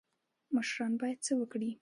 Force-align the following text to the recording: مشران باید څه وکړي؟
مشران 0.55 0.91
باید 1.01 1.19
څه 1.25 1.33
وکړي؟ 1.39 1.71